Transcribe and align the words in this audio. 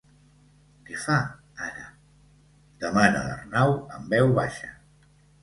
Què 0.87 0.95
fa, 1.01 1.17
ara? 1.65 1.83
—demana 1.91 3.23
l'Arnau 3.29 3.77
en 4.01 4.11
veu 4.17 4.35
baixa—. 4.41 4.73